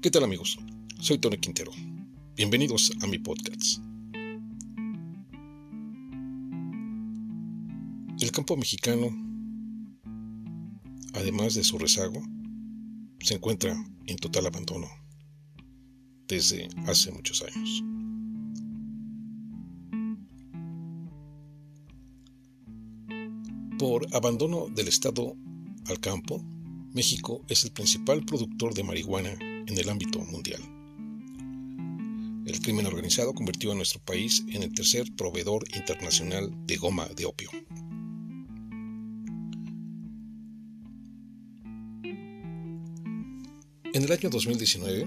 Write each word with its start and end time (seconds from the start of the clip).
¿Qué 0.00 0.12
tal 0.12 0.22
amigos? 0.22 0.56
Soy 1.00 1.18
Tony 1.18 1.38
Quintero. 1.38 1.72
Bienvenidos 2.36 2.92
a 3.02 3.08
mi 3.08 3.18
podcast. 3.18 3.82
El 8.20 8.30
campo 8.30 8.56
mexicano, 8.56 9.08
además 11.14 11.54
de 11.54 11.64
su 11.64 11.78
rezago, 11.78 12.22
se 13.18 13.34
encuentra 13.34 13.76
en 14.06 14.16
total 14.18 14.46
abandono 14.46 14.86
desde 16.28 16.68
hace 16.86 17.10
muchos 17.10 17.42
años. 17.42 17.82
Por 23.80 24.06
abandono 24.14 24.68
del 24.68 24.86
Estado 24.86 25.34
al 25.88 25.98
campo, 25.98 26.40
México 26.94 27.44
es 27.48 27.64
el 27.64 27.72
principal 27.72 28.24
productor 28.24 28.74
de 28.74 28.84
marihuana 28.84 29.36
en 29.68 29.78
el 29.78 29.88
ámbito 29.88 30.18
mundial. 30.20 30.62
El 32.46 32.60
crimen 32.62 32.86
organizado 32.86 33.34
convirtió 33.34 33.72
a 33.72 33.74
nuestro 33.74 34.00
país 34.00 34.42
en 34.48 34.62
el 34.62 34.72
tercer 34.72 35.14
proveedor 35.14 35.64
internacional 35.76 36.50
de 36.66 36.76
goma 36.76 37.06
de 37.14 37.26
opio. 37.26 37.50
En 43.92 44.04
el 44.04 44.12
año 44.12 44.30
2019, 44.30 45.06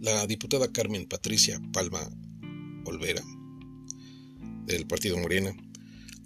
la 0.00 0.26
diputada 0.26 0.72
Carmen 0.72 1.06
Patricia 1.06 1.60
Palma 1.72 2.00
Olvera, 2.86 3.22
del 4.64 4.86
Partido 4.86 5.18
Morena, 5.18 5.54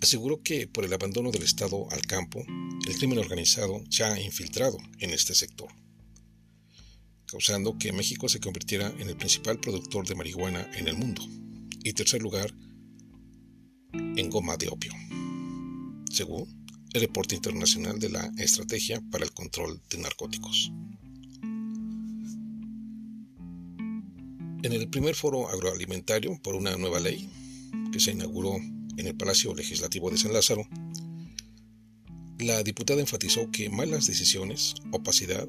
aseguró 0.00 0.42
que 0.42 0.69
por 0.69 0.84
el 0.84 0.92
abandono 0.92 1.30
del 1.33 1.42
Estado 1.42 1.91
al 1.91 2.02
campo, 2.02 2.45
el 2.86 2.97
crimen 2.97 3.19
organizado 3.19 3.83
se 3.89 4.05
ha 4.05 4.20
infiltrado 4.20 4.78
en 4.98 5.11
este 5.11 5.34
sector 5.34 5.70
causando 7.31 7.78
que 7.78 7.92
México 7.92 8.28
se 8.28 8.41
convirtiera 8.41 8.92
en 8.98 9.09
el 9.09 9.17
principal 9.17 9.61
productor 9.61 10.06
de 10.06 10.17
marihuana 10.17 10.69
en 10.75 10.89
el 10.89 10.97
mundo 10.97 11.23
y 11.84 11.92
tercer 11.92 12.20
lugar 12.20 12.53
en 13.92 14.31
goma 14.31 14.56
de 14.56 14.69
opio, 14.69 14.92
según 16.11 16.67
el 16.92 17.01
reporte 17.03 17.36
internacional 17.36 18.01
de 18.01 18.11
la 18.11 18.33
Estrategia 18.39 19.01
para 19.12 19.25
el 19.25 19.33
Control 19.33 19.81
de 19.91 19.98
Narcóticos. 19.98 20.73
En 24.62 24.73
el 24.73 24.89
primer 24.91 25.14
foro 25.14 25.48
agroalimentario 25.48 26.39
por 26.42 26.56
una 26.56 26.77
nueva 26.77 26.98
ley 26.98 27.31
que 27.92 28.01
se 28.01 28.11
inauguró 28.11 28.56
en 28.56 29.06
el 29.06 29.14
Palacio 29.14 29.55
Legislativo 29.55 30.11
de 30.11 30.19
San 30.19 30.33
Lázaro, 30.33 30.67
la 32.41 32.62
diputada 32.62 33.01
enfatizó 33.01 33.51
que 33.51 33.70
malas 33.70 34.06
decisiones, 34.06 34.75
opacidad, 34.92 35.48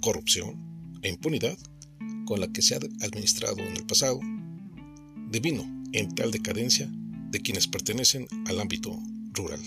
corrupción, 0.00 0.69
e 1.02 1.08
impunidad 1.08 1.58
con 2.26 2.40
la 2.40 2.48
que 2.48 2.62
se 2.62 2.74
ha 2.74 2.78
administrado 3.00 3.58
en 3.58 3.76
el 3.76 3.84
pasado, 3.84 4.20
devino 5.30 5.64
en 5.92 6.14
tal 6.14 6.30
decadencia 6.30 6.90
de 7.30 7.40
quienes 7.40 7.66
pertenecen 7.66 8.26
al 8.46 8.60
ámbito 8.60 8.98
rural. 9.32 9.60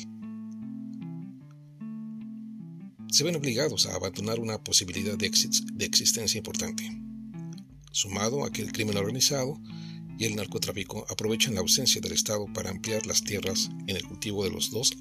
Se 3.09 3.23
ven 3.23 3.36
obligados 3.36 3.86
a 3.86 3.95
abandonar 3.95 4.40
una 4.40 4.64
posibilidad 4.64 5.17
de, 5.17 5.31
de 5.73 5.86
existencia 5.86 6.38
importante, 6.38 6.84
sumado 7.92 8.44
a 8.44 8.52
que 8.52 8.62
el 8.62 8.72
crimen 8.72 8.97
organizado 8.97 9.62
y 10.18 10.25
el 10.25 10.36
narcotráfico 10.36 11.06
aprovechan 11.09 11.56
la 11.56 11.62
ausencia 11.62 12.02
del 12.02 12.14
Estado 12.14 12.45
para 12.53 12.70
ampliar 12.70 13.06
las 13.06 13.23
tierras 13.23 13.70
en 13.88 13.95
el 13.95 14.03
cultivo 14.03 14.44
de 14.44 14.52
los 14.52 14.72
dos 14.72 14.94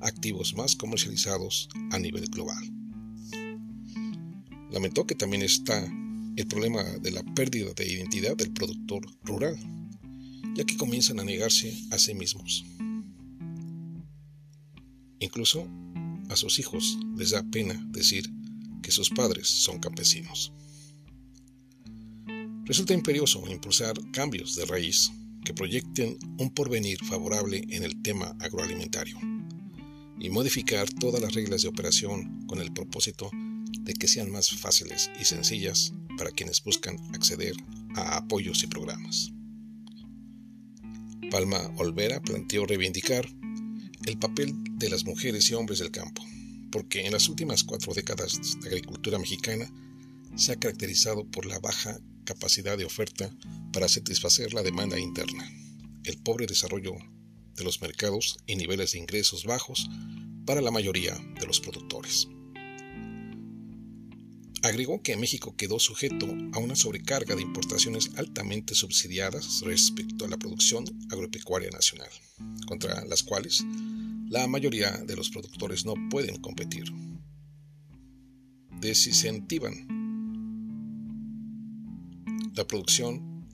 activos 0.00 0.54
más 0.54 0.76
comercializados 0.76 1.68
a 1.90 1.98
nivel 1.98 2.26
global. 2.26 2.77
Lamentó 4.70 5.06
que 5.06 5.14
también 5.14 5.42
está 5.42 5.82
el 6.36 6.46
problema 6.46 6.82
de 6.84 7.10
la 7.10 7.22
pérdida 7.34 7.72
de 7.72 7.86
identidad 7.86 8.36
del 8.36 8.52
productor 8.52 9.04
rural, 9.24 9.58
ya 10.54 10.64
que 10.64 10.76
comienzan 10.76 11.18
a 11.20 11.24
negarse 11.24 11.76
a 11.90 11.98
sí 11.98 12.14
mismos. 12.14 12.64
Incluso 15.20 15.66
a 16.28 16.36
sus 16.36 16.58
hijos 16.58 16.98
les 17.16 17.30
da 17.30 17.42
pena 17.42 17.74
decir 17.90 18.24
que 18.82 18.92
sus 18.92 19.10
padres 19.10 19.48
son 19.48 19.80
campesinos. 19.80 20.52
Resulta 22.64 22.94
imperioso 22.94 23.42
impulsar 23.50 23.98
cambios 24.12 24.54
de 24.54 24.66
raíz 24.66 25.10
que 25.44 25.54
proyecten 25.54 26.18
un 26.38 26.50
porvenir 26.50 26.98
favorable 27.04 27.64
en 27.70 27.82
el 27.82 28.02
tema 28.02 28.36
agroalimentario 28.40 29.18
y 30.20 30.30
modificar 30.30 30.88
todas 30.90 31.22
las 31.22 31.34
reglas 31.34 31.62
de 31.62 31.68
operación 31.68 32.46
con 32.46 32.60
el 32.60 32.72
propósito 32.72 33.30
de 33.88 33.94
que 33.94 34.06
sean 34.06 34.30
más 34.30 34.50
fáciles 34.50 35.10
y 35.18 35.24
sencillas 35.24 35.94
para 36.18 36.30
quienes 36.30 36.62
buscan 36.62 36.98
acceder 37.14 37.54
a 37.94 38.18
apoyos 38.18 38.62
y 38.62 38.66
programas. 38.66 39.32
Palma 41.30 41.72
Olvera 41.78 42.20
planteó 42.20 42.66
reivindicar 42.66 43.26
el 44.04 44.18
papel 44.18 44.54
de 44.72 44.90
las 44.90 45.06
mujeres 45.06 45.50
y 45.50 45.54
hombres 45.54 45.78
del 45.78 45.90
campo, 45.90 46.22
porque 46.70 47.06
en 47.06 47.12
las 47.12 47.30
últimas 47.30 47.64
cuatro 47.64 47.94
décadas 47.94 48.60
de 48.60 48.68
agricultura 48.68 49.18
mexicana 49.18 49.72
se 50.36 50.52
ha 50.52 50.56
caracterizado 50.56 51.24
por 51.24 51.46
la 51.46 51.58
baja 51.58 51.98
capacidad 52.24 52.76
de 52.76 52.84
oferta 52.84 53.34
para 53.72 53.88
satisfacer 53.88 54.52
la 54.52 54.62
demanda 54.62 54.98
interna, 54.98 55.50
el 56.04 56.18
pobre 56.18 56.46
desarrollo 56.46 56.92
de 57.56 57.64
los 57.64 57.80
mercados 57.80 58.36
y 58.46 58.56
niveles 58.56 58.92
de 58.92 58.98
ingresos 58.98 59.44
bajos 59.44 59.88
para 60.44 60.60
la 60.60 60.70
mayoría 60.70 61.14
de 61.40 61.46
los 61.46 61.60
productores. 61.60 62.28
Agregó 64.62 65.02
que 65.02 65.16
México 65.16 65.54
quedó 65.56 65.78
sujeto 65.78 66.26
a 66.52 66.58
una 66.58 66.74
sobrecarga 66.74 67.36
de 67.36 67.42
importaciones 67.42 68.10
altamente 68.16 68.74
subsidiadas 68.74 69.60
respecto 69.60 70.24
a 70.24 70.28
la 70.28 70.36
producción 70.36 70.84
agropecuaria 71.10 71.70
nacional, 71.70 72.08
contra 72.66 73.04
las 73.04 73.22
cuales 73.22 73.64
la 74.28 74.48
mayoría 74.48 74.90
de 74.90 75.14
los 75.14 75.30
productores 75.30 75.84
no 75.86 75.94
pueden 76.10 76.40
competir. 76.40 76.92
Desincentivan 78.80 79.86
la 82.54 82.66
producción 82.66 83.46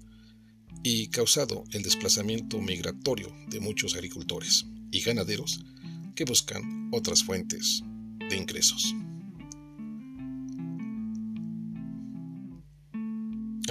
y 0.83 1.09
causado 1.09 1.65
el 1.73 1.83
desplazamiento 1.83 2.61
migratorio 2.61 3.31
de 3.49 3.61
muchos 3.61 3.95
agricultores 3.95 4.65
y 4.91 5.01
ganaderos 5.03 5.61
que 6.15 6.25
buscan 6.25 6.89
otras 6.93 7.25
fuentes 7.25 7.83
de 8.31 8.37
ingresos. 8.37 8.95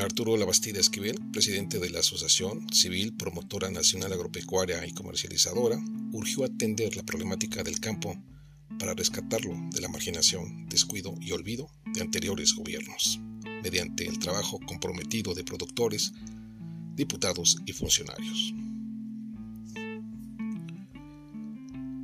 Arturo 0.04 0.36
Labastida 0.36 0.80
Esquivel, 0.80 1.20
presidente 1.32 1.80
de 1.80 1.90
la 1.90 2.00
Asociación 2.00 2.68
Civil 2.72 3.14
Promotora 3.14 3.72
Nacional 3.72 4.12
Agropecuaria 4.14 4.86
y 4.86 4.92
Comercializadora, 4.92 5.80
urgió 6.12 6.44
atender 6.44 6.96
la 6.98 7.04
problemática 7.04 7.64
del 7.64 7.80
campo 7.80 8.16
para 8.80 8.94
rescatarlo 8.94 9.56
de 9.72 9.82
la 9.82 9.88
marginación, 9.88 10.68
descuido 10.68 11.16
y 11.22 11.32
olvido 11.32 11.70
de 11.94 12.02
anteriores 12.02 12.54
gobiernos, 12.54 13.20
mediante 13.64 14.06
el 14.06 14.20
trabajo 14.20 14.60
comprometido 14.66 15.34
de 15.34 15.44
productores, 15.44 16.12
diputados 16.96 17.58
y 17.66 17.72
funcionarios. 17.72 18.54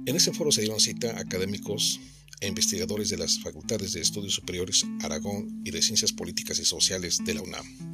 En 0.05 0.15
ese 0.15 0.31
foro 0.31 0.51
se 0.51 0.61
dieron 0.61 0.79
cita 0.79 1.17
a 1.17 1.19
académicos 1.19 1.99
e 2.39 2.47
investigadores 2.47 3.09
de 3.09 3.17
las 3.17 3.39
Facultades 3.39 3.93
de 3.93 4.01
Estudios 4.01 4.33
Superiores 4.33 4.85
Aragón 5.01 5.61
y 5.65 5.71
de 5.71 5.81
Ciencias 5.81 6.13
Políticas 6.13 6.59
y 6.59 6.65
Sociales 6.65 7.19
de 7.25 7.33
la 7.33 7.41
UNAM. 7.41 7.88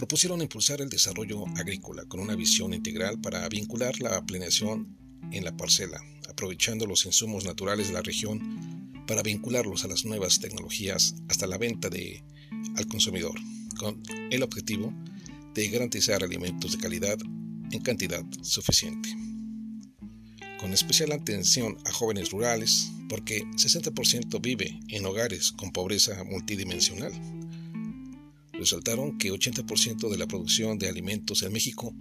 Propusieron 0.00 0.40
impulsar 0.40 0.80
el 0.80 0.88
desarrollo 0.88 1.44
agrícola 1.58 2.06
con 2.06 2.20
una 2.20 2.34
visión 2.34 2.72
integral 2.72 3.20
para 3.20 3.46
vincular 3.50 4.00
la 4.00 4.24
planeación 4.24 4.96
en 5.30 5.44
la 5.44 5.54
parcela, 5.54 6.00
aprovechando 6.26 6.86
los 6.86 7.04
insumos 7.04 7.44
naturales 7.44 7.88
de 7.88 7.92
la 7.92 8.00
región 8.00 9.04
para 9.06 9.22
vincularlos 9.22 9.84
a 9.84 9.88
las 9.88 10.06
nuevas 10.06 10.40
tecnologías 10.40 11.16
hasta 11.28 11.46
la 11.46 11.58
venta 11.58 11.90
de, 11.90 12.24
al 12.76 12.86
consumidor, 12.86 13.38
con 13.78 14.02
el 14.30 14.42
objetivo 14.42 14.90
de 15.52 15.68
garantizar 15.68 16.24
alimentos 16.24 16.72
de 16.72 16.78
calidad 16.78 17.18
en 17.70 17.82
cantidad 17.82 18.24
suficiente 18.40 19.10
con 20.58 20.74
especial 20.74 21.12
atención 21.12 21.78
a 21.86 21.92
jóvenes 21.92 22.30
rurales, 22.30 22.92
porque 23.08 23.44
60% 23.44 24.40
vive 24.42 24.78
en 24.88 25.06
hogares 25.06 25.52
con 25.52 25.72
pobreza 25.72 26.22
multidimensional. 26.24 27.12
Resaltaron 28.60 29.16
que 29.16 29.32
80% 29.32 30.10
de 30.10 30.18
la 30.18 30.28
producción 30.28 30.78
de 30.78 30.86
alimentos 30.86 31.42
en 31.42 31.50
México 31.50 31.94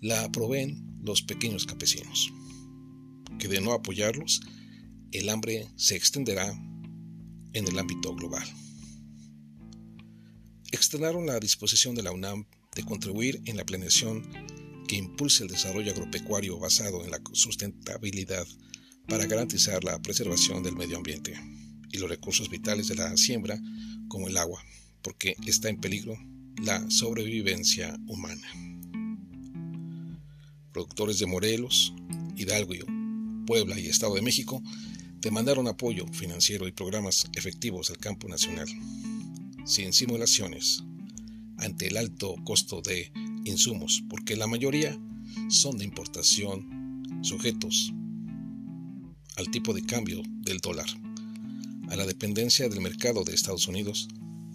la 0.00 0.32
proveen 0.32 0.98
los 1.02 1.20
pequeños 1.20 1.66
campesinos, 1.66 2.32
que 3.38 3.46
de 3.46 3.60
no 3.60 3.74
apoyarlos, 3.74 4.40
el 5.12 5.28
hambre 5.28 5.68
se 5.76 5.96
extenderá 5.96 6.50
en 7.52 7.68
el 7.68 7.78
ámbito 7.78 8.14
global. 8.14 8.42
Externaron 10.72 11.26
la 11.26 11.38
disposición 11.40 11.94
de 11.94 12.02
la 12.02 12.12
UNAM 12.12 12.46
de 12.74 12.84
contribuir 12.84 13.42
en 13.44 13.58
la 13.58 13.66
planeación 13.66 14.26
que 14.86 14.96
impulse 14.96 15.42
el 15.42 15.50
desarrollo 15.50 15.92
agropecuario 15.92 16.58
basado 16.58 17.04
en 17.04 17.10
la 17.10 17.20
sustentabilidad 17.34 18.46
para 19.08 19.26
garantizar 19.26 19.84
la 19.84 20.00
preservación 20.00 20.62
del 20.62 20.74
medio 20.74 20.96
ambiente 20.96 21.34
y 21.92 21.98
los 21.98 22.08
recursos 22.08 22.48
vitales 22.48 22.88
de 22.88 22.94
la 22.94 23.14
siembra 23.18 23.60
como 24.08 24.28
el 24.28 24.38
agua, 24.38 24.64
porque 25.08 25.36
está 25.46 25.70
en 25.70 25.80
peligro 25.80 26.18
la 26.62 26.84
sobrevivencia 26.90 27.98
humana. 28.08 28.46
Productores 30.70 31.18
de 31.18 31.24
Morelos, 31.24 31.94
Hidalgo, 32.36 32.74
Puebla 33.46 33.80
y 33.80 33.86
Estado 33.86 34.16
de 34.16 34.20
México 34.20 34.62
demandaron 35.22 35.66
apoyo 35.66 36.06
financiero 36.08 36.68
y 36.68 36.72
programas 36.72 37.26
efectivos 37.34 37.88
al 37.88 37.96
campo 37.96 38.28
nacional, 38.28 38.68
sin 39.64 39.94
simulaciones, 39.94 40.84
ante 41.56 41.86
el 41.86 41.96
alto 41.96 42.34
costo 42.44 42.82
de 42.82 43.10
insumos, 43.46 44.04
porque 44.10 44.36
la 44.36 44.46
mayoría 44.46 44.94
son 45.48 45.78
de 45.78 45.86
importación, 45.86 47.22
sujetos 47.22 47.94
al 49.36 49.50
tipo 49.50 49.72
de 49.72 49.86
cambio 49.86 50.20
del 50.42 50.58
dólar, 50.58 50.88
a 51.88 51.96
la 51.96 52.04
dependencia 52.04 52.68
del 52.68 52.82
mercado 52.82 53.24
de 53.24 53.34
Estados 53.34 53.68
Unidos 53.68 54.06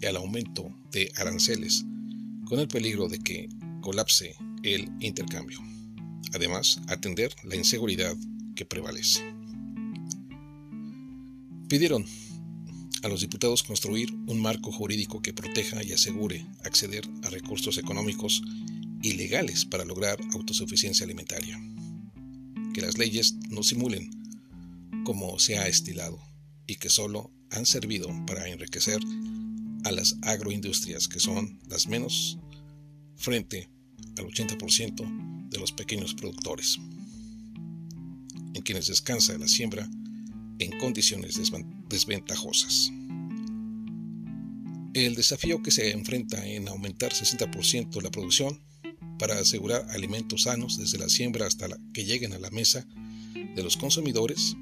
al 0.06 0.16
aumento 0.16 0.74
de 0.90 1.10
aranceles, 1.16 1.84
con 2.46 2.60
el 2.60 2.68
peligro 2.68 3.08
de 3.08 3.18
que 3.18 3.48
colapse 3.80 4.36
el 4.62 4.90
intercambio. 5.00 5.58
Además, 6.32 6.80
atender 6.88 7.34
la 7.44 7.56
inseguridad 7.56 8.16
que 8.54 8.64
prevalece. 8.64 9.22
Pidieron 11.68 12.04
a 13.02 13.08
los 13.08 13.20
diputados 13.20 13.62
construir 13.62 14.12
un 14.26 14.40
marco 14.40 14.72
jurídico 14.72 15.20
que 15.20 15.34
proteja 15.34 15.82
y 15.82 15.92
asegure 15.92 16.46
acceder 16.64 17.08
a 17.22 17.30
recursos 17.30 17.76
económicos 17.76 18.42
y 19.02 19.12
legales 19.12 19.66
para 19.66 19.84
lograr 19.84 20.18
autosuficiencia 20.32 21.04
alimentaria. 21.04 21.60
Que 22.72 22.80
las 22.80 22.96
leyes 22.96 23.34
no 23.50 23.62
simulen 23.62 24.10
como 25.04 25.38
se 25.38 25.58
ha 25.58 25.68
estilado 25.68 26.18
y 26.66 26.76
que 26.76 26.88
solo 26.88 27.30
han 27.50 27.66
servido 27.66 28.08
para 28.26 28.48
enriquecer 28.48 29.00
a 29.84 29.92
las 29.92 30.16
agroindustrias 30.22 31.08
que 31.08 31.20
son 31.20 31.58
las 31.68 31.86
menos 31.86 32.38
frente 33.16 33.68
al 34.18 34.26
80% 34.26 35.48
de 35.50 35.58
los 35.58 35.72
pequeños 35.72 36.14
productores, 36.14 36.78
en 38.54 38.62
quienes 38.62 38.86
descansa 38.88 39.38
la 39.38 39.48
siembra 39.48 39.88
en 40.58 40.78
condiciones 40.78 41.38
desventajosas. 41.88 42.90
El 44.94 45.14
desafío 45.16 45.62
que 45.62 45.70
se 45.70 45.90
enfrenta 45.90 46.46
en 46.46 46.68
aumentar 46.68 47.12
60% 47.12 48.00
la 48.00 48.10
producción 48.10 48.60
para 49.18 49.38
asegurar 49.38 49.86
alimentos 49.90 50.42
sanos 50.42 50.78
desde 50.78 50.98
la 50.98 51.08
siembra 51.08 51.46
hasta 51.46 51.68
que 51.92 52.04
lleguen 52.04 52.32
a 52.32 52.38
la 52.38 52.50
mesa 52.50 52.86
de 53.34 53.62
los 53.62 53.76
consumidores 53.76 54.56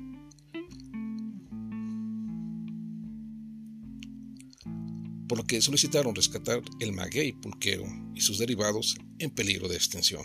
por 5.33 5.39
lo 5.39 5.47
que 5.47 5.63
solicitaron 5.63 6.15
rescatar 6.15 6.61
el 6.79 6.93
maguey 6.93 7.33
pulquero 7.33 7.87
y 8.15 8.21
sus 8.21 8.37
derivados 8.37 8.99
en 9.19 9.31
peligro 9.31 9.67
de 9.67 9.77
extinción, 9.77 10.23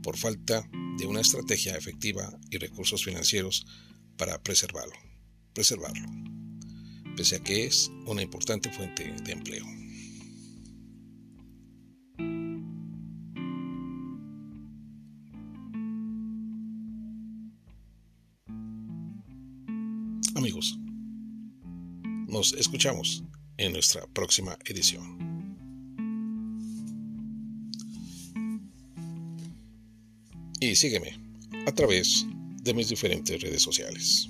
por 0.00 0.16
falta 0.16 0.62
de 0.96 1.06
una 1.06 1.20
estrategia 1.20 1.76
efectiva 1.76 2.32
y 2.50 2.58
recursos 2.58 3.02
financieros 3.02 3.66
para 4.16 4.40
preservarlo, 4.40 4.94
preservarlo, 5.52 6.06
pese 7.16 7.34
a 7.34 7.40
que 7.40 7.64
es 7.64 7.90
una 8.06 8.22
importante 8.22 8.70
fuente 8.70 9.12
de 9.24 9.32
empleo. 9.32 9.66
Amigos, 20.36 20.78
nos 22.28 22.52
escuchamos 22.52 23.24
en 23.60 23.74
nuestra 23.74 24.06
próxima 24.06 24.58
edición. 24.64 25.04
Y 30.60 30.74
sígueme 30.74 31.18
a 31.66 31.72
través 31.72 32.26
de 32.62 32.72
mis 32.72 32.88
diferentes 32.88 33.40
redes 33.40 33.62
sociales. 33.62 34.28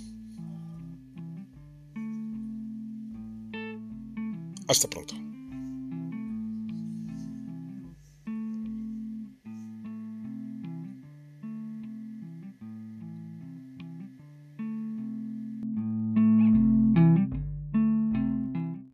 Hasta 4.66 4.88
pronto. 4.90 5.14